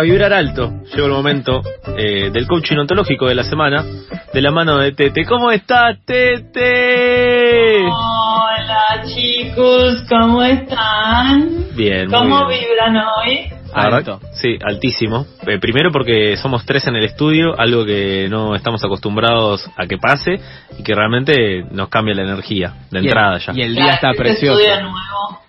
[0.00, 1.60] Para vibrar alto, llegó el momento
[1.98, 3.84] eh, del coaching ontológico de la semana,
[4.32, 5.26] de la mano de Tete.
[5.26, 7.82] ¿Cómo está Tete?
[7.84, 11.66] Hola chicos, ¿cómo están?
[11.76, 12.60] Bien, muy ¿Cómo bien.
[12.60, 13.40] vibran hoy?
[13.74, 14.20] Alto.
[14.40, 15.26] Sí, altísimo.
[15.46, 19.98] Eh, primero porque somos tres en el estudio, algo que no estamos acostumbrados a que
[19.98, 20.40] pase
[20.78, 23.52] y que realmente nos cambia la energía de Y el- entrada ya.
[23.54, 24.58] Y el día está Este precioso.
[24.60, 25.40] estudio nuevo,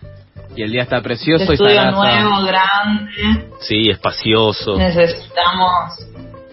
[0.56, 3.12] Y el día está precioso este y estudio Sarasa- nuevo, grande.
[3.62, 4.78] Sí, espacioso.
[4.78, 6.08] Necesitamos,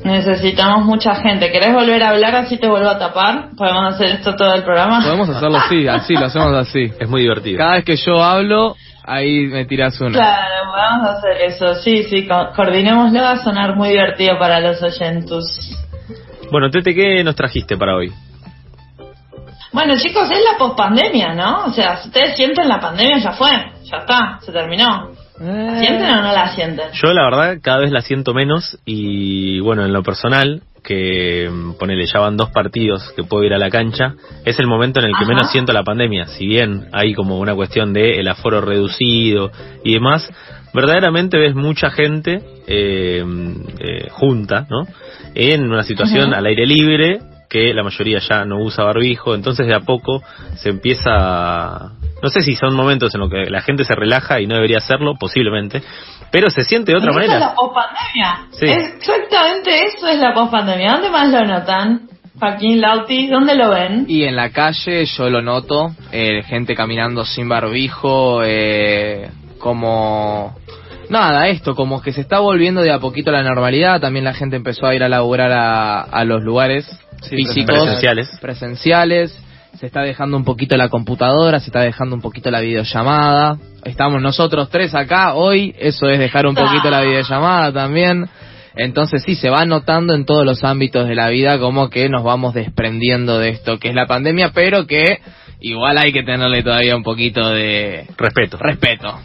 [0.05, 1.51] necesitamos mucha gente.
[1.51, 3.49] ¿Querés volver a hablar así te vuelvo a tapar?
[3.57, 5.03] ¿Podemos hacer esto todo el programa?
[5.03, 6.93] Podemos hacerlo así, así, lo hacemos así.
[6.99, 7.59] Es muy divertido.
[7.59, 10.13] Cada vez que yo hablo, ahí me tiras una.
[10.13, 11.75] Claro, podemos hacer eso.
[11.83, 13.21] Sí, sí, co- coordinémoslo.
[13.21, 15.45] Va a sonar muy divertido para los oyentos.
[16.53, 18.13] Bueno, Tete, ¿qué nos trajiste para hoy?
[19.73, 21.67] Bueno, chicos, es la pospandemia, ¿no?
[21.67, 23.51] O sea, si ustedes sienten la pandemia, ya fue.
[23.85, 25.11] Ya está, se terminó.
[25.41, 26.87] ¿La sienten o no la sienten?
[26.93, 31.75] Yo la verdad cada vez la siento menos y bueno, en lo personal, que mm,
[31.79, 35.07] ponele, ya van dos partidos que puedo ir a la cancha, es el momento en
[35.07, 35.35] el que Ajá.
[35.35, 36.27] menos siento la pandemia.
[36.27, 39.53] Si bien hay como una cuestión de el aforo reducido
[39.85, 40.29] y demás,
[40.75, 43.25] verdaderamente ves mucha gente eh,
[43.79, 44.87] eh, junta, ¿no?
[45.35, 46.39] En una situación Ajá.
[46.39, 50.23] al aire libre que la mayoría ya no usa barbijo, entonces de a poco
[50.57, 54.41] se empieza a- no sé si son momentos en los que la gente se relaja
[54.41, 55.83] y no debería hacerlo, posiblemente,
[56.31, 57.35] pero se siente de otra manera.
[57.35, 58.47] es la pospandemia.
[58.51, 58.67] Sí.
[58.67, 60.93] Exactamente eso es la pospandemia.
[60.93, 62.03] ¿Dónde más lo notan?
[62.39, 64.05] Joaquín Lauti, ¿dónde lo ven?
[64.09, 70.57] Y en la calle yo lo noto, eh, gente caminando sin barbijo, eh, como...
[71.09, 74.35] Nada, esto, como que se está volviendo de a poquito a la normalidad, también la
[74.35, 76.87] gente empezó a ir a laburar a, a los lugares
[77.23, 78.39] físicos, presenciales.
[78.41, 79.39] presenciales,
[79.79, 84.21] se está dejando un poquito la computadora, se está dejando un poquito la videollamada, estamos
[84.21, 88.29] nosotros tres acá hoy, eso es dejar un poquito la videollamada también,
[88.75, 92.25] entonces sí, se va notando en todos los ámbitos de la vida como que nos
[92.25, 95.21] vamos desprendiendo de esto que es la pandemia, pero que
[95.61, 98.59] igual hay que tenerle todavía un poquito de Respeto.
[98.59, 99.19] respeto.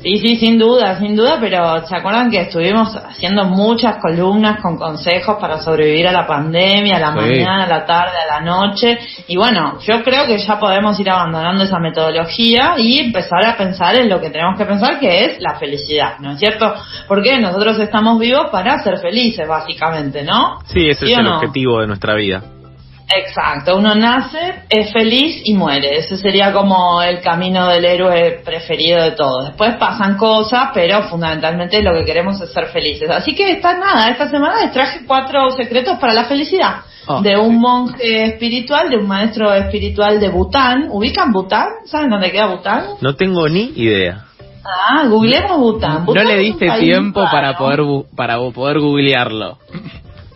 [0.00, 4.76] Sí, sí, sin duda, sin duda, pero ¿se acuerdan que estuvimos haciendo muchas columnas con
[4.76, 7.16] consejos para sobrevivir a la pandemia, a la Sí.
[7.16, 8.96] mañana, a la tarde, a la noche?
[9.26, 13.96] Y bueno, yo creo que ya podemos ir abandonando esa metodología y empezar a pensar
[13.96, 16.72] en lo que tenemos que pensar, que es la felicidad, ¿no es cierto?
[17.08, 20.60] Porque nosotros estamos vivos para ser felices, básicamente, ¿no?
[20.66, 21.36] Sí, ese ¿Sí es el no?
[21.38, 22.42] objetivo de nuestra vida.
[23.10, 25.98] Exacto, uno nace, es feliz y muere.
[25.98, 29.46] Ese sería como el camino del héroe preferido de todos.
[29.46, 33.08] Después pasan cosas, pero fundamentalmente lo que queremos es ser felices.
[33.08, 36.82] Así que esta nada, esta semana les traje cuatro secretos para la felicidad.
[37.06, 40.88] Oh, de un monje espiritual, de un maestro espiritual de Bután.
[40.90, 41.68] ¿Ubican Bután?
[41.86, 42.84] ¿Saben dónde queda Bután?
[43.00, 44.26] No tengo ni idea.
[44.62, 46.04] Ah, googleemos Bután.
[46.04, 47.80] No le diste tiempo para poder
[48.14, 49.56] para poder googlearlo.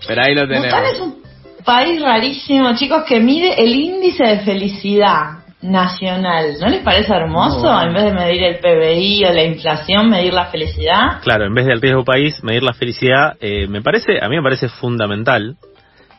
[0.06, 0.69] Pero ahí lo tenemos.
[0.69, 1.22] Bután es un
[1.65, 6.55] país rarísimo, chicos, que mide el índice de felicidad nacional.
[6.61, 7.81] ¿No les parece hermoso?
[7.83, 11.21] En vez de medir el PBI o la inflación, medir la felicidad.
[11.22, 14.43] Claro, en vez del riesgo país, medir la felicidad, eh, me parece, a mí me
[14.43, 15.56] parece fundamental,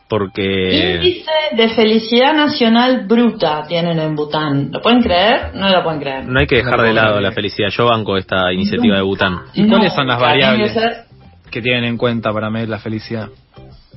[0.08, 4.70] porque Índice de felicidad nacional bruta tienen en Bután.
[4.72, 5.54] ¿Lo pueden creer?
[5.54, 6.24] No lo pueden creer.
[6.26, 7.22] no hay que dejar No de lado creer.
[7.22, 7.68] la felicidad.
[7.70, 9.40] Yo banco esta iniciativa de Bután.
[9.54, 10.76] ¿Y cuáles son las variables?
[11.50, 13.28] que tienen en cuenta para medir la felicidad.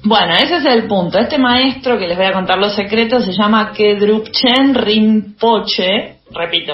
[0.03, 1.18] Bueno, ese es el punto.
[1.18, 6.18] Este maestro que les voy a contar los secretos se llama Kedrupchen Rinpoche.
[6.31, 6.74] Repito,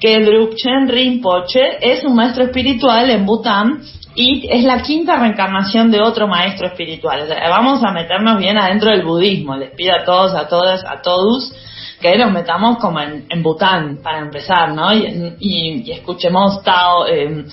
[0.00, 3.82] Kedrupchen Rinpoche es un maestro espiritual en Bután
[4.14, 7.22] y es la quinta reencarnación de otro maestro espiritual.
[7.22, 9.56] O sea, vamos a meternos bien adentro del budismo.
[9.56, 11.52] Les pido a todos, a todas, a todos
[12.00, 14.92] que nos metamos como en, en Bután para empezar, ¿no?
[14.92, 17.44] Y, escuchemos Tao, eh,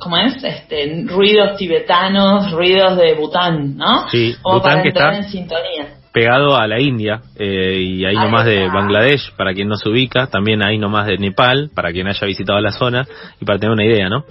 [0.00, 0.42] ¿cómo es?
[0.42, 4.08] Este, ruidos tibetanos, ruidos de Bután, ¿no?
[4.08, 5.94] Sí, como Bután para que entrar está- en sintonía.
[6.12, 8.66] Pegado a la India, eh, y ahí Ahí nomás de.
[8.68, 12.58] Bangladesh, para quien no se ubica, también ahí nomás de Nepal, para quien haya visitado
[12.60, 13.06] la zona,
[13.40, 14.24] y para tener una idea, ¿no?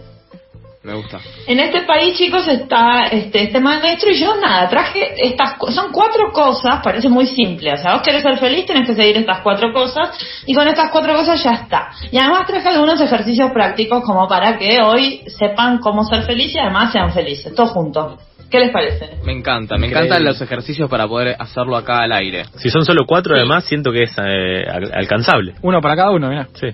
[0.87, 1.19] Me gusta.
[1.45, 6.31] En este país, chicos, está este, este maestro y yo nada, traje estas, son cuatro
[6.31, 9.73] cosas, parece muy simple, o sea, vos querés ser feliz, tenés que seguir estas cuatro
[9.73, 10.11] cosas
[10.45, 11.89] y con estas cuatro cosas ya está.
[12.09, 16.59] Y además traje algunos ejercicios prácticos como para que hoy sepan cómo ser feliz y
[16.59, 18.19] además sean felices, todos juntos.
[18.49, 19.09] ¿Qué les parece?
[19.25, 22.45] Me encanta, me encantan los ejercicios para poder hacerlo acá al aire.
[22.55, 25.55] Si son solo cuatro, además, siento que es eh, al- alcanzable.
[25.63, 26.47] Uno para cada uno, mira.
[26.53, 26.67] Sí.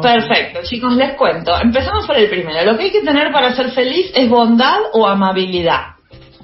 [0.00, 1.52] Perfecto, chicos, les cuento.
[1.60, 2.64] Empezamos por el primero.
[2.64, 5.95] Lo que hay que tener para ser feliz es bondad o amabilidad.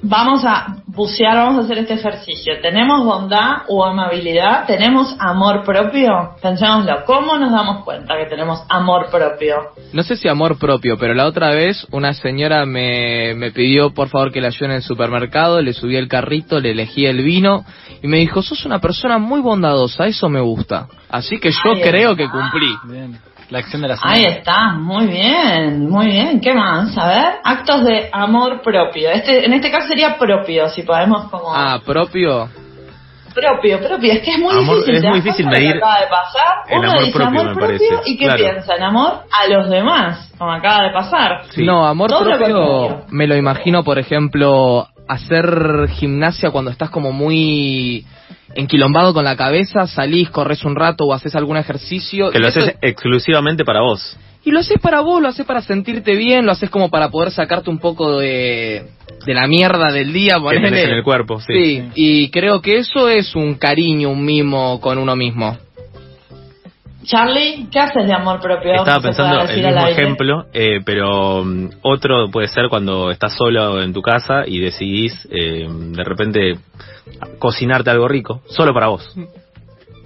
[0.04, 2.54] Vamos a bucear, vamos a hacer este ejercicio.
[2.60, 4.66] ¿Tenemos bondad o amabilidad?
[4.66, 6.34] ¿Tenemos amor propio?
[6.42, 7.04] Pensémoslo.
[7.04, 9.70] ¿Cómo nos damos cuenta que tenemos amor propio?
[9.92, 14.08] No sé si amor propio, pero la otra vez una señora me, me pidió por
[14.08, 17.64] favor que la ayude en el supermercado, le subí el carrito, le elegí el vino
[18.02, 20.88] y me dijo, sos una persona muy bondadosa, eso me gusta.
[21.08, 22.76] Así que yo creo que cumplí.
[22.88, 23.31] Bien.
[23.52, 24.16] La acción de la semana.
[24.16, 26.40] Ahí está, muy bien, muy bien.
[26.40, 26.96] ¿Qué más?
[26.96, 29.10] A ver, actos de amor propio.
[29.10, 31.52] Este, en este caso sería propio, si podemos como...
[31.54, 32.48] Ah, propio.
[33.34, 34.94] Propio, propio, es que es muy Amor- difícil.
[34.96, 36.52] es ¿te muy difícil lo medir que acaba de pasar?
[36.68, 38.10] el Uno amor dice propio, amor me propio parece.
[38.10, 38.38] y qué Claro.
[38.42, 39.12] piensa en amor
[39.42, 41.42] a los demás, como acaba de pasar.
[41.50, 41.64] Sí.
[41.64, 43.06] No, amor Todo lo propio contrario.
[43.10, 48.04] me lo imagino, por ejemplo, hacer gimnasia cuando estás como muy
[48.54, 52.30] enquilombado con la cabeza, salís, corres un rato o haces algún ejercicio.
[52.30, 54.16] Que lo haces exclusivamente para vos.
[54.44, 57.30] Y lo haces para vos, lo haces para sentirte bien, lo haces como para poder
[57.30, 58.86] sacarte un poco de,
[59.24, 60.82] de la mierda del día, Que tenés ponele.
[60.82, 61.52] en el cuerpo, sí.
[61.54, 65.56] Sí, y creo que eso es un cariño, un mimo con uno mismo.
[67.04, 68.74] Charlie, ¿qué haces de amor propio?
[68.74, 73.92] Estaba pensando el mismo ejemplo, eh, pero mm, otro puede ser cuando estás solo en
[73.92, 76.58] tu casa y decidís eh, de repente
[77.38, 79.14] cocinarte algo rico, solo para vos.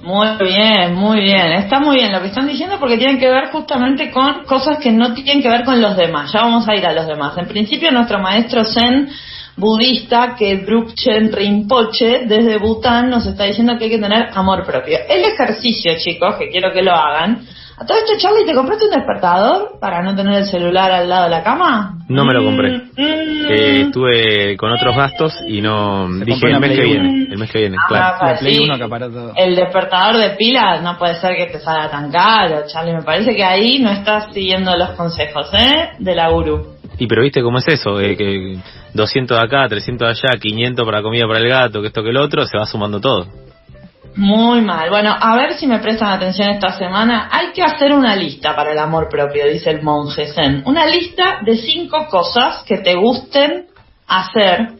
[0.02, 1.52] Muy bien, muy bien.
[1.54, 4.93] Está muy bien lo que están diciendo porque tienen que ver justamente con cosas que
[4.93, 6.32] no tienen que ver con los demás.
[6.32, 7.37] Ya vamos a ir a los demás.
[7.37, 9.08] En principio, nuestro maestro Zen
[9.56, 14.99] budista, que Drukchen Rinpoche, desde Bután, nos está diciendo que hay que tener amor propio.
[15.08, 17.41] El ejercicio, chicos, que quiero que lo hagan.
[17.79, 21.25] A todo esto, Charlie, ¿te compraste un despertador para no tener el celular al lado
[21.25, 21.99] de la cama?
[22.08, 22.70] No me lo compré.
[22.70, 23.47] Mm, mm.
[23.50, 27.50] Eh, estuve con otros gastos y no Se dije el mes que viene, el mes
[27.50, 28.17] que viene, Ah, claro.
[28.20, 28.64] pues La Play sí.
[28.64, 29.32] uno acapara todo.
[29.37, 32.94] El despertador de pilas no puede ser que te salga tan caro, Charlie.
[32.94, 35.91] Me parece que ahí no estás siguiendo los consejos, ¿eh?
[35.99, 36.75] De la gurú.
[36.98, 38.58] Y pero viste cómo es eso, eh, que
[38.94, 42.10] 200 de acá, 300 de allá, 500 para comida para el gato, que esto que
[42.10, 43.26] el otro, se va sumando todo.
[44.16, 44.88] Muy mal.
[44.88, 47.28] Bueno, a ver si me prestan atención esta semana.
[47.31, 50.62] Hay que hacer una lista para el amor propio, dice el monje Zen.
[50.64, 53.66] Una lista de cinco cosas que te gusten
[54.06, 54.70] hacer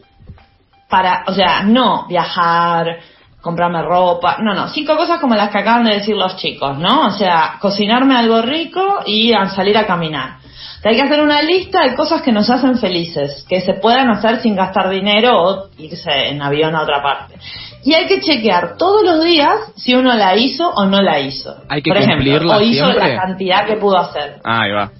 [0.89, 2.97] para, o sea, no viajar,
[3.41, 7.07] comprarme ropa, no, no, cinco cosas como las que acaban de decir los chicos, ¿no?
[7.07, 10.37] O sea, cocinarme algo rico y salir a caminar.
[10.83, 14.39] Hay que hacer una lista de cosas que nos hacen felices, que se puedan hacer
[14.39, 17.35] sin gastar dinero o irse en avión a otra parte.
[17.83, 21.57] Y hay que chequear todos los días si uno la hizo o no la hizo.
[21.67, 23.15] Hay que Por ejemplo, o hizo siempre.
[23.15, 24.37] la cantidad que pudo hacer.
[24.45, 24.91] Ah, ahí va.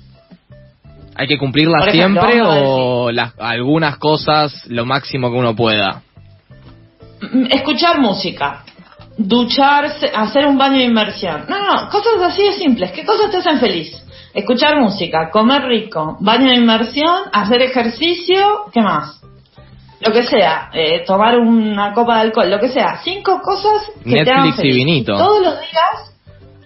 [1.15, 6.01] ¿Hay que cumplirla Por ejemplo, siempre o las, algunas cosas lo máximo que uno pueda?
[7.21, 8.63] Mm, Escuchar música,
[9.17, 11.45] ducharse, hacer un baño de inmersión.
[11.47, 12.91] No, no, cosas así de simples.
[12.91, 13.91] ¿Qué cosas te hacen feliz?
[14.33, 19.19] Escuchar música, comer rico, baño de inmersión, hacer ejercicio, ¿qué más?
[19.99, 22.99] Lo que sea, eh, tomar una copa de alcohol, lo que sea.
[23.03, 25.05] Cinco cosas que te hagan Netflix y feliz.
[25.05, 26.13] todos los días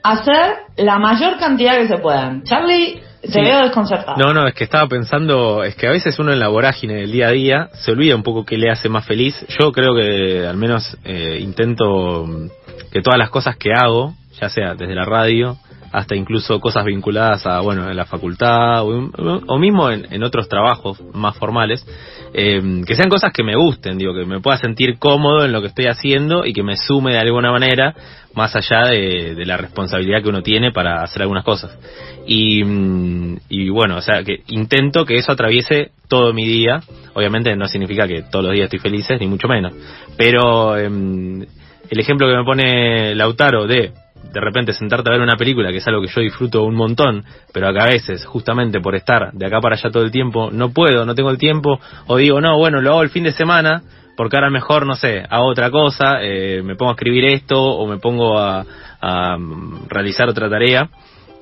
[0.03, 2.43] hacer la mayor cantidad que se puedan.
[2.43, 3.41] Charlie, te Sí.
[3.41, 4.17] veo desconcertado.
[4.17, 7.11] No, no, es que estaba pensando, es que a veces uno en la vorágine del
[7.11, 9.45] día a día se olvida un poco qué le hace más feliz.
[9.59, 12.47] Yo creo que al menos eh, intento mm,
[12.91, 15.57] que todas las cosas que hago, ya sea desde la radio
[15.91, 19.11] hasta incluso cosas vinculadas a, bueno, en la facultad o,
[19.47, 21.85] o mismo en, en otros trabajos más formales,
[22.33, 25.61] eh, que sean cosas que me gusten, digo, que me pueda sentir cómodo en lo
[25.61, 27.93] que estoy haciendo y que me sume de alguna manera
[28.33, 31.77] más allá de, la responsabilidad que uno tiene para hacer algunas cosas.
[32.25, 36.81] Y, mm, y bueno, o sea, que intento que eso atraviese todo mi día.
[37.13, 39.73] Obviamente no significa que todos los días estoy felices, ni mucho menos.
[40.17, 41.41] Pero em,
[41.89, 43.91] el ejemplo que me pone Lautaro de
[44.31, 47.23] de repente sentarte a ver una película, que es algo que yo disfruto un montón,
[47.53, 50.71] pero que a veces, justamente por estar de acá para allá todo el tiempo, no
[50.71, 53.81] puedo, no tengo el tiempo, o digo, no, bueno, lo hago el fin de semana,
[54.15, 57.87] porque ahora mejor, no sé, hago otra cosa, eh, me pongo a escribir esto, o
[57.87, 58.65] me pongo a,
[59.01, 60.89] a, mm, realizar otra tarea.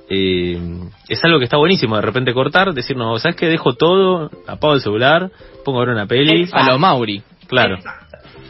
[0.10, 0.60] Eh,
[1.08, 3.48] es algo que está buenísimo, de repente cortar, decir, no, ¿sabes qué?
[3.48, 5.30] Dejo todo, apago el celular,
[5.64, 6.72] pongo a ver una peli, Exacto.
[6.72, 7.22] A lo Mauri.
[7.48, 7.78] claro,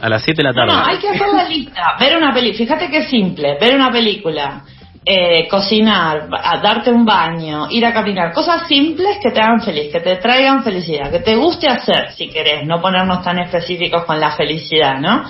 [0.00, 0.72] a las 7 de la tarde.
[0.72, 1.96] no, hay que hacer la lista.
[1.98, 3.56] Ver una peli, fíjate que es simple.
[3.60, 4.62] Ver una película.
[5.04, 9.90] eh, cocinar, a darte un baño, ir a caminar, cosas simples que te hagan feliz,
[9.90, 14.20] que te traigan felicidad, que te guste hacer, si querés, no ponernos tan específicos con
[14.20, 15.24] la felicidad, ¿no?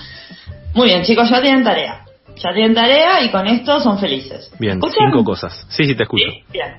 [0.74, 2.00] Muy bien, chicos, ya tienen tarea.
[2.36, 4.50] Ya tienen tarea y con esto son felices.
[4.58, 5.10] Bien, ¿Escuchan?
[5.12, 5.66] cinco cosas.
[5.70, 6.24] Sí, sí, te escucho.
[6.50, 6.74] Bien.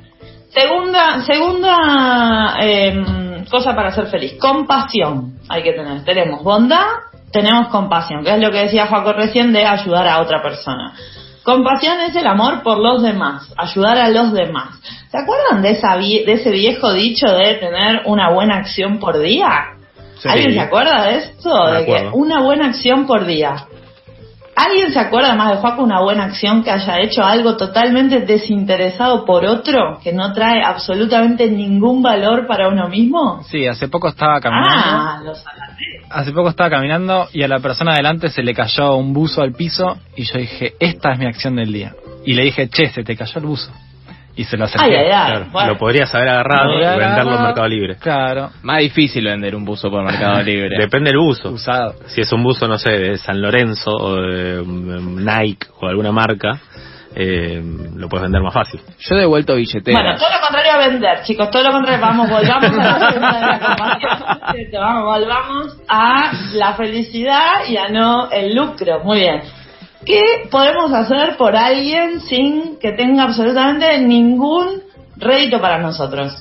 [0.49, 6.03] Segunda, segunda em, cosa para ser feliz, compasión hay que tener.
[6.03, 6.87] Tenemos bondad,
[7.31, 10.93] tenemos compasión, que es lo que decía Jaco recién de ayudar a otra persona.
[11.43, 14.79] Compasión es el amor por los demás, ayudar a los demás.
[15.09, 19.19] ¿Se acuerdan de, esa vie- de ese viejo dicho de tener una buena acción por
[19.19, 19.49] día?
[20.19, 20.29] Sí.
[20.29, 21.65] ¿Alguien se acuerda de esto?
[21.65, 23.55] De que una buena acción por día.
[24.55, 29.25] ¿Alguien se acuerda más de Juaco una buena acción que haya hecho algo totalmente desinteresado
[29.25, 33.43] por otro, que no trae absolutamente ningún valor para uno mismo?
[33.43, 34.75] Sí, hace poco estaba caminando.
[34.75, 35.43] Ah, los.
[36.09, 39.53] Hace poco estaba caminando y a la persona adelante se le cayó un buzo al
[39.53, 41.95] piso y yo dije, esta es mi acción del día.
[42.25, 43.71] Y le dije, che, se te cayó el buzo.
[44.41, 44.85] Y se lo acerqué.
[44.85, 45.31] Ay, ay, ay.
[45.31, 45.69] Claro, bueno.
[45.73, 47.43] Lo podrías haber agarrado y venderlo en.
[47.43, 47.95] Mercado Libre.
[47.97, 50.77] Claro, Más difícil vender un buzo por Mercado Libre.
[50.79, 51.51] Depende del uso.
[51.51, 51.95] usado.
[52.07, 56.11] Si es un buzo, no sé, de San Lorenzo o de um, Nike o alguna
[56.11, 56.59] marca,
[57.13, 57.61] eh,
[57.95, 58.79] lo puedes vender más fácil.
[58.99, 60.01] Yo he devuelto billetera.
[60.01, 62.01] Bueno, todo lo contrario a vender, chicos, todo lo contrario.
[62.01, 64.11] Vamos, volvamos a la segunda de la compasión.
[64.53, 69.01] Cierto, Vamos, volvamos a la felicidad y a no el lucro.
[69.03, 69.41] Muy bien.
[70.05, 74.81] ¿Qué podemos hacer por alguien sin que tenga absolutamente ningún
[75.17, 76.33] rédito para nosotros?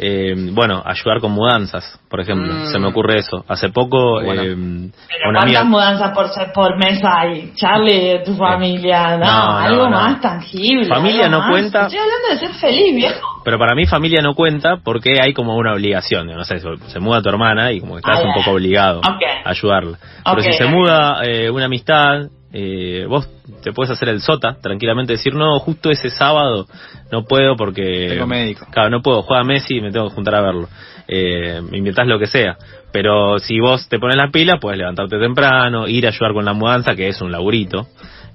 [0.00, 2.54] Eh, bueno, ayudar con mudanzas, por ejemplo.
[2.54, 2.66] Mm.
[2.66, 3.44] Se me ocurre eso.
[3.48, 4.42] Hace poco, Bueno.
[4.42, 5.64] eh, Pero una ¿cuántas amiga.
[5.64, 7.50] mudanzas por, por mes hay?
[7.56, 9.26] Charlie, tu familia, no,
[9.58, 9.96] algo no.
[9.96, 10.86] más tangible.
[10.86, 11.50] Familia no más.
[11.50, 11.80] cuenta.
[11.86, 13.26] Estoy hablando de ser feliz, viejo.
[13.44, 16.28] Pero para mí familia no cuenta porque hay como una obligación.
[16.28, 19.50] No sé, se, muda tu hermana y como que estás Ah, un poco obligado a
[19.50, 19.98] ayudarla.
[20.24, 23.28] Pero si se muda eh, una amistad, eh, vos
[23.62, 26.66] te puedes hacer el sota tranquilamente, decir, no, justo ese sábado
[27.12, 28.08] no puedo porque...
[28.10, 28.66] Tengo médico.
[28.70, 30.68] Claro, no puedo, juega Messi y me tengo que juntar a verlo.
[31.06, 32.56] Eh, inventás lo que sea.
[32.92, 36.54] Pero si vos te pones la pila, puedes levantarte temprano, ir a ayudar con la
[36.54, 37.86] mudanza, que es un laburito,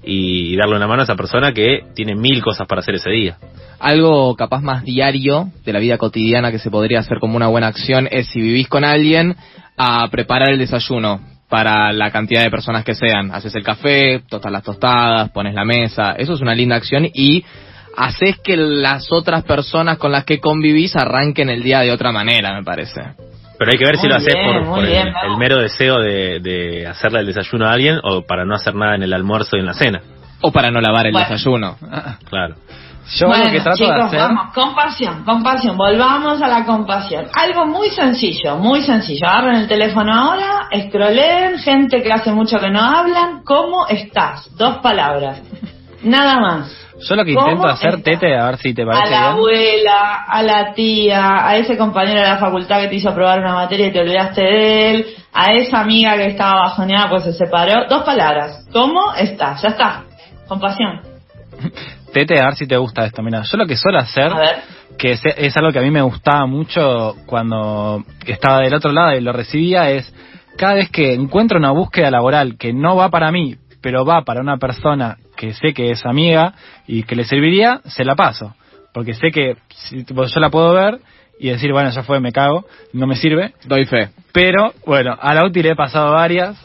[0.04, 3.36] y darle una mano a esa persona que tiene mil cosas para hacer ese día.
[3.80, 7.66] Algo capaz más diario de la vida cotidiana que se podría hacer como una buena
[7.66, 9.34] acción es si vivís con alguien
[9.76, 13.30] a preparar el desayuno para la cantidad de personas que sean.
[13.32, 16.12] Haces el café, tostas las tostadas, pones la mesa.
[16.18, 17.44] Eso es una linda acción y
[17.96, 22.52] haces que las otras personas con las que convivís arranquen el día de otra manera,
[22.54, 23.00] me parece.
[23.56, 25.30] Pero hay que ver si lo haces por, el, bien, vamos.
[25.32, 28.96] el mero deseo de, de hacerle el desayuno a alguien o para no hacer nada
[28.96, 30.00] en el almuerzo y en la cena.
[30.40, 31.28] O para no lavar el Bueno.
[31.28, 31.76] desayuno.
[32.28, 32.56] Claro.
[33.06, 34.18] Yo bueno, lo que trato chicos, de hacer...
[34.20, 37.26] vamos, compasión, compasión, volvamos a la compasión.
[37.34, 39.26] Algo muy sencillo, muy sencillo.
[39.28, 43.42] Agarren el teléfono ahora, escroleen, gente que hace mucho que no hablan.
[43.44, 44.48] ¿Cómo estás?
[44.56, 45.42] Dos palabras.
[46.02, 46.80] Nada más.
[47.06, 48.02] Yo lo que ¿Cómo intento hacer?
[48.02, 49.32] Tete, a ver si te A parece la bien.
[49.32, 53.54] abuela, a la tía, a ese compañero de la facultad que te hizo probar una
[53.54, 57.86] materia y te olvidaste de él, a esa amiga que estaba bajoneada pues se separó.
[57.88, 58.66] Dos palabras.
[58.72, 59.60] ¿Cómo estás?
[59.60, 60.04] Ya está.
[60.48, 61.00] Compasión.
[62.14, 63.22] Tete, a ver si te gusta esto.
[63.22, 64.56] Mira, yo lo que suelo hacer, A ver.
[64.96, 69.14] que es, es algo que a mí me gustaba mucho cuando estaba del otro lado
[69.16, 70.14] y lo recibía, es
[70.56, 74.40] cada vez que encuentro una búsqueda laboral que no va para mí, pero va para
[74.40, 76.54] una persona que sé que es amiga
[76.86, 78.54] y que le serviría, se la paso.
[78.92, 81.00] Porque sé que si, tipo, yo la puedo ver
[81.40, 83.52] y decir, bueno, ya fue, me cago, no me sirve.
[83.64, 84.10] Doy fe.
[84.32, 86.56] Pero, bueno, a la útil he pasado varias.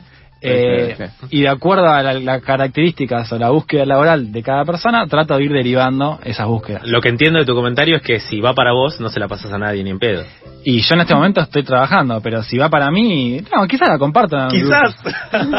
[0.41, 1.27] Eh, Sí, sí, sí.
[1.31, 5.35] y de acuerdo a la- las características o la búsqueda laboral de cada persona, trato
[5.37, 6.83] de ir derivando esas búsquedas.
[6.85, 9.27] Lo que entiendo de tu comentario es que si va para vos, no se la
[9.27, 10.23] pasas a nadie ni en pedo.
[10.63, 13.97] Y yo en este momento estoy trabajando, pero si va para mí, no, quizás la
[13.97, 14.37] comparto.
[14.49, 14.75] grupo.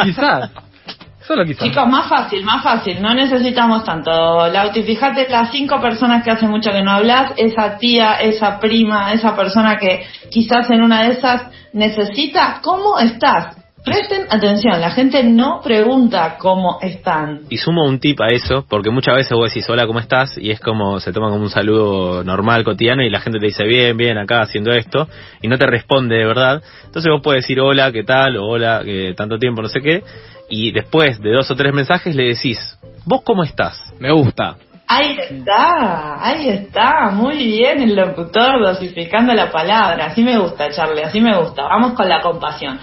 [0.05, 0.51] quizás.
[1.27, 1.63] Solo quizás.
[1.69, 4.49] Chicos, más fácil, más fácil, no necesitamos tanto.
[4.49, 9.13] Lauti, fíjate las cinco personas que hace mucho que no hablas, esa tía, esa prima,
[9.13, 13.57] esa persona que quizás en una de esas necesita, ¿cómo estás?
[13.85, 17.43] Presten atención, la gente no pregunta cómo están.
[17.49, 20.37] Y sumo un tip a eso, porque muchas veces vos decís, hola, ¿cómo estás?
[20.37, 23.65] Y es como, se toma como un saludo normal, cotidiano, y la gente te dice,
[23.65, 25.09] bien, bien, acá haciendo esto,
[25.41, 26.63] y no te responde de verdad.
[26.85, 28.37] Entonces vos puedes decir, hola, ¿qué tal?
[28.37, 30.03] O hola, que tanto tiempo, no sé qué.
[30.51, 32.59] Y después de dos o tres mensajes le decís,
[33.07, 33.95] ¿vos cómo estás?
[33.99, 34.57] Me gusta.
[34.93, 41.05] Ahí está, ahí está, muy bien el locutor dosificando la palabra, así me gusta, Charlie,
[41.05, 42.77] así me gusta, vamos con la compasión.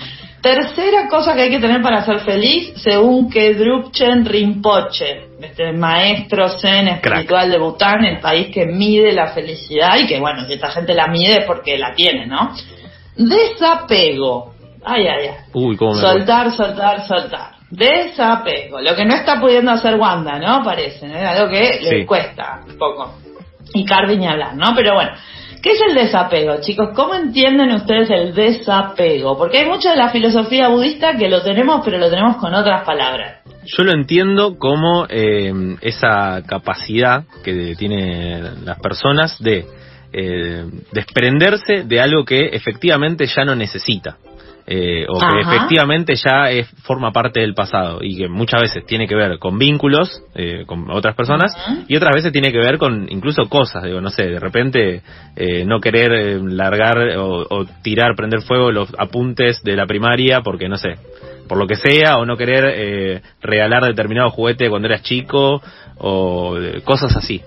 [0.48, 6.48] Tercera cosa que hay que tener para ser feliz, según que Drupchen Rinpoche, este maestro
[6.48, 10.70] zen espiritual de Bután, el país que mide la felicidad y que bueno, si esta
[10.70, 12.56] gente la mide es porque la tiene, ¿no?
[13.18, 14.54] Desapego.
[14.86, 15.36] Ay, ay, ay.
[15.54, 17.52] Uy, cómo me Soltar, soltar, soltar.
[17.70, 18.80] Desapego.
[18.80, 20.64] Lo que no está pudiendo hacer Wanda, ¿no?
[20.64, 21.18] Parece, ¿no?
[21.28, 23.16] Algo que le cuesta un poco.
[23.74, 24.74] Y Cardi ni hablar, ¿no?
[24.74, 25.12] Pero bueno.
[25.62, 26.90] ¿Qué es el desapego, chicos?
[26.96, 29.38] ¿Cómo entienden ustedes el desapego?
[29.38, 32.84] Porque hay mucho de la filosofía budista que lo tenemos, pero lo tenemos con otras
[32.84, 33.42] palabras.
[33.66, 39.66] Yo lo entiendo como eh, esa capacidad que tienen las personas de
[40.14, 44.18] eh, desprenderse de algo que efectivamente ya no necesita.
[44.68, 49.08] Eh, o que efectivamente ya es, forma parte del pasado y que muchas veces tiene
[49.08, 51.54] que ver con vínculos eh, con otras personas
[51.88, 55.02] y otras veces tiene que ver con incluso cosas, digo, no sé, de repente
[55.36, 60.42] eh, no querer eh, largar o, o tirar, prender fuego los apuntes de la primaria
[60.42, 60.98] porque no sé,
[61.48, 65.62] por lo que sea, o no querer eh, regalar determinado juguete cuando eras chico,
[65.98, 67.42] o eh, cosas así.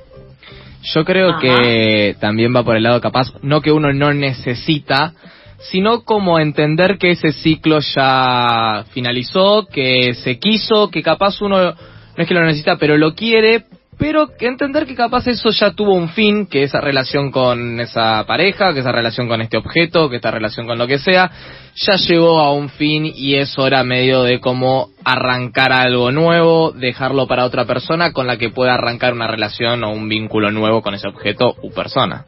[0.94, 1.40] Yo creo Ajá.
[1.40, 5.12] que también va por el lado capaz, no que uno no necesita,
[5.60, 11.74] sino como entender que ese ciclo ya finalizó, que se quiso, que capaz uno
[12.20, 13.64] no es que lo necesita, pero lo quiere,
[13.98, 18.72] pero entender que capaz eso ya tuvo un fin, que esa relación con esa pareja,
[18.72, 21.30] que esa relación con este objeto, que esta relación con lo que sea,
[21.74, 27.26] ya llegó a un fin y eso era medio de cómo arrancar algo nuevo, dejarlo
[27.26, 30.94] para otra persona con la que pueda arrancar una relación o un vínculo nuevo con
[30.94, 32.24] ese objeto u persona.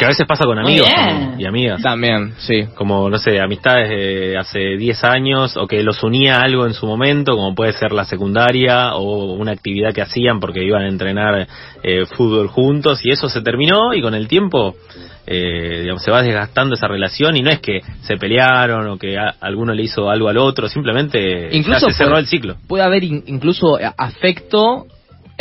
[0.00, 1.82] Que a veces pasa con amigos también, y amigas.
[1.82, 2.64] También, sí.
[2.74, 6.72] Como, no sé, amistades de hace 10 años o que los unía a algo en
[6.74, 10.88] su momento, como puede ser la secundaria o una actividad que hacían porque iban a
[10.88, 11.46] entrenar
[11.82, 14.74] eh, fútbol juntos y eso se terminó y con el tiempo
[15.26, 19.16] eh, digamos, se va desgastando esa relación y no es que se pelearon o que
[19.18, 22.56] a- alguno le hizo algo al otro, simplemente Incluso se cerró puede- el ciclo.
[22.66, 24.86] Puede haber in- incluso afecto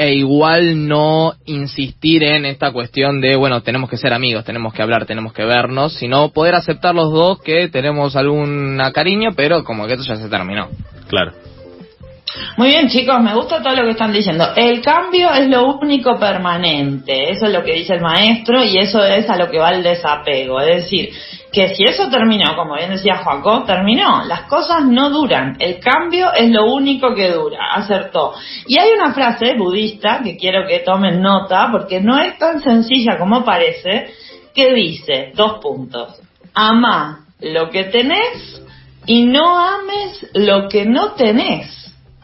[0.01, 4.81] e igual no insistir en esta cuestión de, bueno, tenemos que ser amigos, tenemos que
[4.81, 9.87] hablar, tenemos que vernos, sino poder aceptar los dos que tenemos algún cariño, pero como
[9.87, 10.69] que eso ya se terminó.
[11.09, 11.33] Claro.
[12.57, 14.49] Muy bien, chicos, me gusta todo lo que están diciendo.
[14.55, 19.03] El cambio es lo único permanente, eso es lo que dice el maestro y eso
[19.03, 20.61] es a lo que va el desapego.
[20.61, 21.09] Es decir,
[21.51, 24.23] que si eso terminó, como bien decía Joaco, terminó.
[24.25, 25.57] Las cosas no duran.
[25.59, 27.73] El cambio es lo único que dura.
[27.73, 28.33] Acertó.
[28.67, 33.17] Y hay una frase budista que quiero que tomen nota porque no es tan sencilla
[33.17, 34.13] como parece,
[34.53, 36.21] que dice, dos puntos,
[36.53, 38.61] ama lo que tenés
[39.05, 41.78] y no ames lo que no tenés.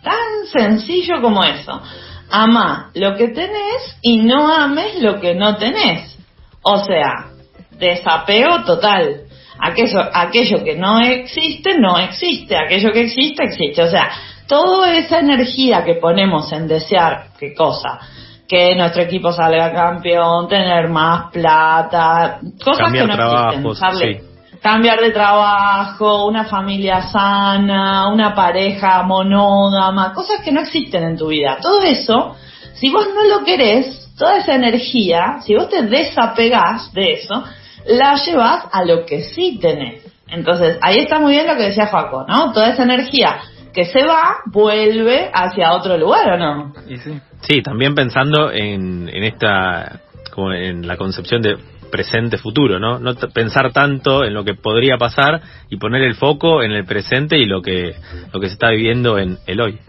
[0.05, 1.81] Tan sencillo como eso.
[2.29, 6.15] Ama lo que tenés y no ames lo que no tenés.
[6.61, 7.31] O sea,
[7.71, 9.21] desapego total.
[9.59, 12.55] Aquello, aquello que no existe, no existe.
[12.55, 13.81] Aquello que existe, existe.
[13.81, 14.11] O sea,
[14.47, 17.99] toda esa energía que ponemos en desear, ¿qué cosa?
[18.47, 24.34] Que nuestro equipo salga campeón, tener más plata, cosas Cambiar que no trabajos, existen.
[24.65, 31.27] Cambiar de trabajo, una familia sana, una pareja monógama, cosas que no existen en tu
[31.27, 31.59] vida.
[31.61, 32.35] Todo eso,
[32.73, 37.43] si vos no lo querés, toda esa energía, si vos te desapegás de eso,
[37.85, 40.03] la llevas a lo que sí tenés.
[40.29, 42.51] Entonces, ahí está muy bien lo que decía Joaco, ¿no?
[42.51, 43.37] Toda esa energía
[43.71, 46.73] que se va, vuelve hacia otro lugar, ¿o no?
[46.87, 47.21] Sí.
[47.41, 49.99] Sí, también pensando en, en esta,
[50.31, 51.55] como en la concepción de
[51.95, 52.99] presente futuro, ¿no?
[52.99, 57.37] No pensar tanto en lo que podría pasar y poner el foco en el presente
[57.37, 57.95] y lo que
[58.33, 59.79] lo que se está viviendo en el hoy.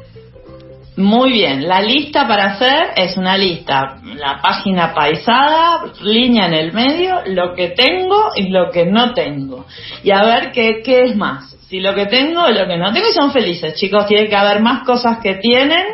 [0.97, 6.73] Muy bien, la lista para hacer es una lista, la página paisada, línea en el
[6.73, 9.66] medio, lo que tengo y lo que no tengo.
[10.05, 12.92] Y a ver qué, qué es más, si lo que tengo o lo que no
[12.92, 15.85] tengo y son felices, chicos, tiene que haber más cosas que tienen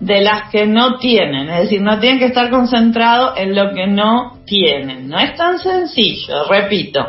[0.00, 3.86] de las que no tienen, es decir, no tienen que estar concentrados en lo que
[3.86, 5.08] no tienen.
[5.08, 7.00] No es tan sencillo, repito,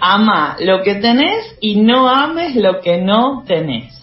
[0.00, 3.94] ama lo que tenés y no ames lo que no tenés.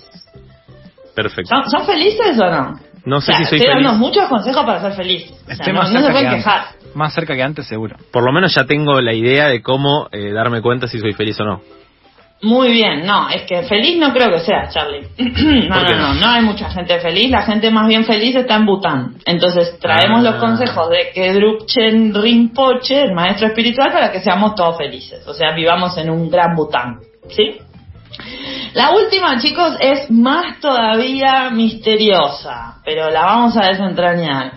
[1.15, 1.49] Perfecto.
[1.49, 2.79] ¿Son, son felices o no?
[3.05, 3.99] No sé O sea, si soy estoy dando feliz.
[3.99, 5.31] muchos consejos para ser feliz.
[5.31, 6.59] O sea, Estoy no, más, no se cerca pueden que quejar.
[6.73, 6.95] antes.
[6.95, 7.95] más cerca que antes, seguro.
[8.11, 11.39] Por lo menos ya tengo la idea de cómo eh, darme cuenta si soy feliz
[11.39, 11.61] o no.
[12.41, 15.07] Muy bien, no, es que feliz no creo que sea, Charlie.
[15.17, 16.27] no, ¿Por qué no, no, no?
[16.29, 19.15] hay mucha gente feliz, la gente más bien feliz está en Bután.
[19.25, 20.31] Entonces traemos Ah.
[20.31, 25.25] los consejos de Kedrukchen Rinpoche, el maestro espiritual, para que seamos todos felices.
[25.27, 26.99] O sea, vivamos en un gran Bután.
[27.29, 27.57] ¿Sí?
[28.73, 34.51] La última, chicos, es más todavía misteriosa, pero la vamos a desentrañar.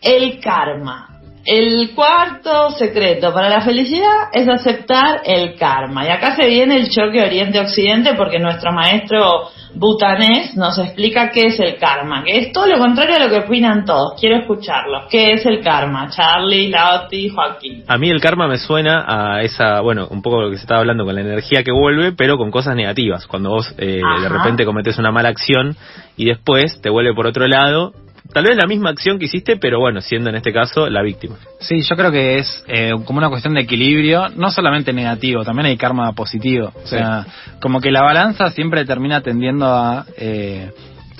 [0.00, 1.09] El karma.
[1.44, 6.04] El cuarto secreto para la felicidad es aceptar el karma.
[6.04, 11.60] Y acá se viene el choque Oriente-Occidente porque nuestro maestro butanés nos explica qué es
[11.60, 14.20] el karma, que es todo lo contrario a lo que opinan todos.
[14.20, 15.06] Quiero escucharlo.
[15.08, 16.10] ¿Qué es el karma?
[16.10, 17.84] Charlie, Lauti, Joaquín.
[17.88, 20.80] A mí el karma me suena a esa, bueno, un poco lo que se estaba
[20.80, 23.26] hablando con la energía que vuelve, pero con cosas negativas.
[23.26, 25.76] Cuando vos eh, de repente cometes una mala acción
[26.16, 27.92] y después te vuelve por otro lado,
[28.32, 31.36] tal vez la misma acción que hiciste, pero bueno, siendo en este caso la víctima.
[31.60, 35.66] Sí, yo creo que es eh, como una cuestión de equilibrio, no solamente negativo, también
[35.66, 36.72] hay karma positivo.
[36.82, 37.26] O sea,
[37.60, 40.70] como que la balanza siempre termina tendiendo a eh,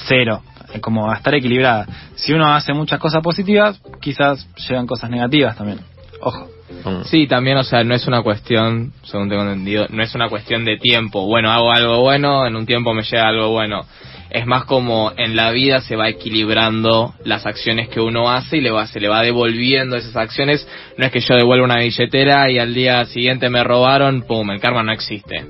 [0.06, 0.42] cero,
[0.72, 1.86] eh, como a estar equilibrada.
[2.14, 5.80] Si uno hace muchas cosas positivas, quizás llegan cosas negativas también.
[6.20, 6.48] Ojo.
[6.84, 7.04] Mm.
[7.04, 10.64] Sí, también, o sea, no es una cuestión, según tengo entendido, no es una cuestión
[10.64, 11.26] de tiempo.
[11.26, 13.84] Bueno, hago algo bueno, en un tiempo me llega algo bueno.
[14.30, 18.60] Es más como en la vida se va equilibrando las acciones que uno hace y
[18.60, 20.66] le va, se le va devolviendo esas acciones.
[20.96, 24.60] No es que yo devuelva una billetera y al día siguiente me robaron, pum, el
[24.60, 25.44] karma no existe.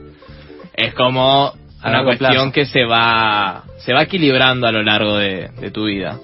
[0.73, 2.53] Es como A una cuestión plazo.
[2.53, 6.19] que se va, se va equilibrando a lo largo de, de tu vida.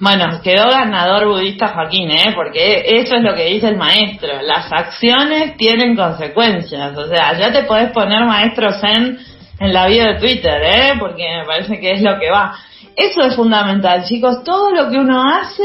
[0.00, 2.32] Bueno, quedó ganador budista Joaquín, ¿eh?
[2.34, 4.40] Porque eso es lo que dice el maestro.
[4.42, 6.96] Las acciones tienen consecuencias.
[6.96, 9.18] O sea, ya te podés poner maestro Zen
[9.60, 10.92] en la vida de Twitter, ¿eh?
[10.98, 12.56] Porque me parece que es lo que va.
[12.96, 14.42] Eso es fundamental, chicos.
[14.42, 15.62] Todo lo que uno hace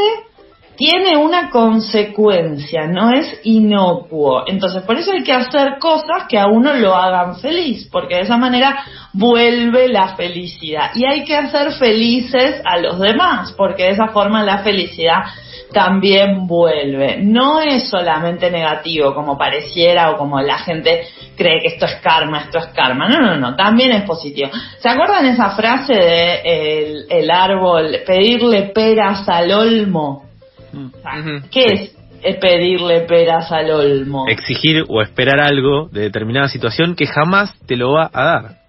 [0.76, 4.44] tiene una consecuencia, no es inocuo.
[4.46, 8.22] Entonces, por eso hay que hacer cosas que a uno lo hagan feliz, porque de
[8.22, 10.92] esa manera vuelve la felicidad.
[10.96, 15.24] Y hay que hacer felices a los demás, porque de esa forma la felicidad
[15.72, 17.18] también vuelve.
[17.22, 22.42] No es solamente negativo como pareciera o como la gente cree que esto es karma,
[22.42, 23.10] esto es karma.
[23.10, 24.50] No, no, no, también es positivo.
[24.80, 30.26] ¿Se acuerdan esa frase de el, el árbol, pedirle peras al olmo?
[30.74, 31.48] Ujú.
[31.52, 34.28] ¿Qué es eh, pedirle peras al olmo?
[34.28, 38.66] Exigir o esperar algo de determinada situación que jamás te lo va a dar.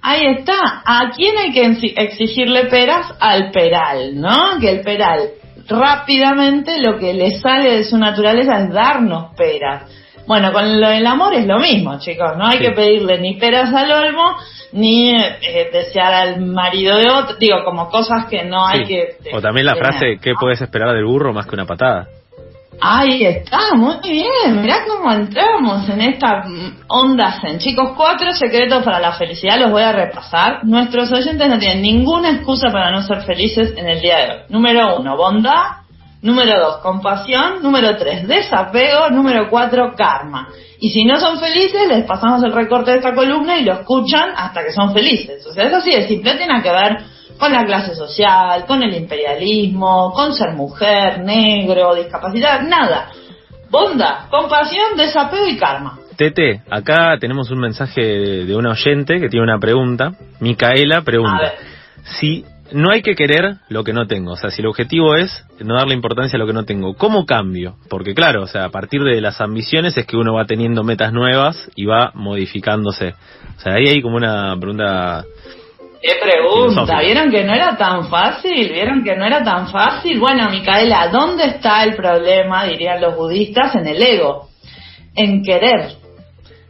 [0.00, 0.82] Ahí está.
[0.84, 3.14] ¿A quién hay que exigirle peras?
[3.20, 4.58] Al peral, ¿no?
[4.60, 5.30] Que el peral
[5.68, 9.84] rápidamente lo que le sale de su naturaleza es darnos peras.
[10.26, 12.36] Bueno, con lo del amor es lo mismo, chicos.
[12.36, 12.64] No hay Sí.
[12.64, 14.36] que pedirle ni peras al olmo,
[14.72, 17.36] ni eh, desear al marido de otro.
[17.36, 19.16] Digo, como cosas que no hay que...
[19.32, 20.36] O también la tener, frase, ¿qué ¿no?
[20.38, 22.08] puedes esperar del burro más que una patada?
[22.80, 24.62] Ahí está, muy bien.
[24.62, 26.44] Mirá cómo entramos en esta
[26.86, 27.58] onda zen.
[27.58, 30.64] Chicos, cuatro secretos para la felicidad los voy a repasar.
[30.64, 34.38] Nuestros oyentes no tienen ninguna excusa para no ser felices en el día de hoy.
[34.48, 35.78] Número uno, bondad.
[36.22, 37.62] Número dos, compasión.
[37.62, 39.10] Número tres, desapego.
[39.10, 40.48] Número cuatro, karma.
[40.78, 44.30] Y si no son felices, les pasamos el recorte de esta columna y lo escuchan
[44.36, 45.44] hasta que son felices.
[45.46, 46.98] O sea, eso sí de simple, tiene que ver
[47.38, 53.10] con la clase social, con el imperialismo, con ser mujer, negro, discapacidad, nada.
[53.70, 55.98] Bondad, compasión, desapego y karma.
[56.16, 58.00] Tete, acá tenemos un mensaje
[58.44, 60.14] de, una oyente que tiene una pregunta.
[60.40, 61.52] Micaela pregunta,
[62.02, 65.44] si no hay que querer lo que no tengo, o sea, si el objetivo es
[65.60, 67.76] no darle importancia a lo que no tengo, ¿cómo cambio?
[67.88, 71.12] Porque claro, o sea, a partir de las ambiciones es que uno va teniendo metas
[71.12, 73.14] nuevas y va modificándose.
[73.56, 75.24] O sea, ahí hay como una pregunta...
[76.00, 77.00] Qué pregunta.
[77.00, 78.72] ¿vieron que no era tan fácil?
[78.72, 80.18] ¿Vieron que no era tan fácil?
[80.20, 84.48] Bueno, Micaela, ¿dónde está el problema, dirían los budistas, en el ego?
[85.14, 85.96] En querer,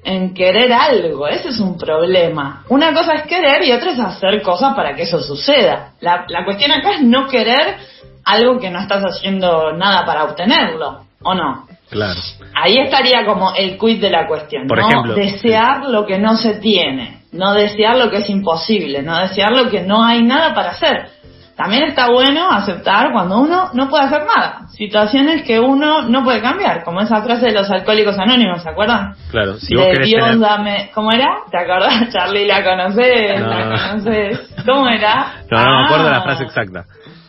[0.04, 2.64] en querer algo, ese es un problema.
[2.70, 5.92] Una cosa es querer y otra es hacer cosas para que eso suceda.
[6.00, 7.76] La, la cuestión acá es no querer
[8.24, 11.66] algo que no estás haciendo nada para obtenerlo, ¿o no?
[11.90, 12.20] Claro.
[12.54, 16.36] Ahí estaría como el quid de la cuestión, Por no ejemplo, desear lo que no
[16.36, 20.54] se tiene, no desear lo que es imposible, no desear lo que no hay nada
[20.54, 21.10] para hacer.
[21.56, 26.40] También está bueno aceptar cuando uno no puede hacer nada, situaciones que uno no puede
[26.40, 29.14] cambiar, como esa frase de los alcohólicos anónimos, ¿se acuerdan?
[29.32, 30.38] Claro, si vos querés Dios tener...
[30.38, 31.38] dame, ¿cómo era?
[31.50, 32.46] ¿Te acordás, Charlie?
[32.46, 33.40] ¿La conocés?
[33.40, 33.48] No.
[33.48, 34.40] ¿La conocés?
[34.64, 35.32] ¿Cómo era?
[35.50, 36.22] No, no me acuerdo la Ah.
[36.22, 36.84] frase exacta.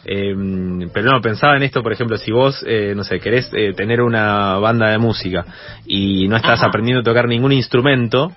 [0.05, 0.33] Eh,
[0.93, 4.01] pero no, pensaba en esto, por ejemplo, si vos, eh, no sé, querés eh, tener
[4.01, 5.43] una banda de música
[5.85, 6.67] y no estás Ajá.
[6.67, 8.31] aprendiendo a tocar ningún instrumento,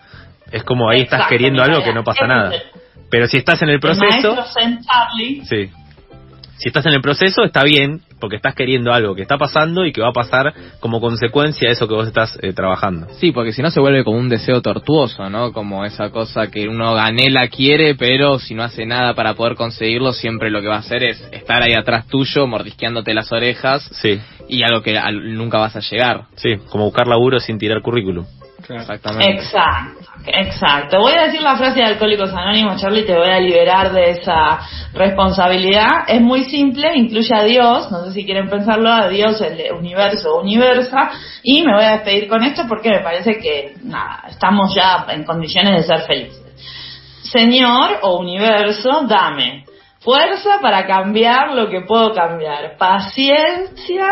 [0.53, 2.53] es como ahí estás queriendo algo que no pasa nada.
[3.11, 4.37] Pero si estás en el proceso,
[5.49, 5.71] sí.
[6.59, 9.93] Si estás en el proceso, está bien, porque estás queriendo algo que está pasando y
[9.93, 13.09] que va a pasar como consecuencia de eso que vos estás eh, trabajando.
[13.19, 15.53] Sí, porque si no se vuelve como un deseo tortuoso, ¿no?
[15.53, 20.13] Como esa cosa que uno anhela, quiere, pero si no hace nada para poder conseguirlo,
[20.13, 24.21] siempre lo que va a hacer es estar ahí atrás tuyo, mordisqueándote las orejas Sí,
[24.49, 26.27] y a lo que al- nunca vas a llegar.
[26.37, 28.25] sí, como buscar laburo sin tirar currículum.
[28.77, 29.31] Exactamente.
[29.31, 30.99] Exacto, exacto.
[31.01, 34.61] Voy a decir la frase de Alcohólicos Anónimos, Charlie, te voy a liberar de esa
[34.93, 36.05] responsabilidad.
[36.07, 40.41] Es muy simple, incluye a Dios, no sé si quieren pensarlo, a Dios, el universo,
[40.41, 41.11] universa,
[41.43, 45.25] y me voy a despedir con esto porque me parece que, nada, estamos ya en
[45.25, 46.43] condiciones de ser felices.
[47.23, 49.65] Señor o universo, dame
[50.03, 54.07] fuerza para cambiar lo que puedo cambiar, paciencia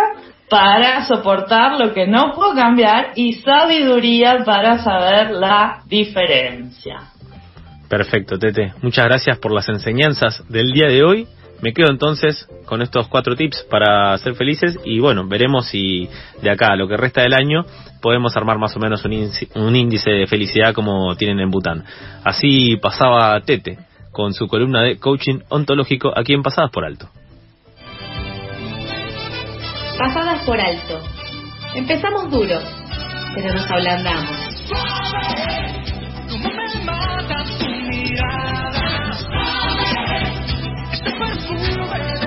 [0.51, 7.03] para soportar lo que no puedo cambiar y sabiduría para saber la diferencia.
[7.89, 8.75] Perfecto, Tete.
[8.83, 11.27] Muchas gracias por las enseñanzas del día de hoy.
[11.63, 16.09] Me quedo entonces con estos cuatro tips para ser felices y bueno, veremos si
[16.43, 17.65] de acá a lo que resta del año
[18.01, 21.85] podemos armar más o menos un índice, de felicidad como tienen en Bután.
[22.25, 23.79] Así pasaba Tete
[24.11, 27.09] con su columna de coaching ontológico aquí en Pasadas por Alto
[30.01, 31.03] pasadas por alto.
[31.75, 32.65] Empezamos duros,
[33.35, 34.31] pero nos ablandamos.
[40.93, 42.20] Este perfume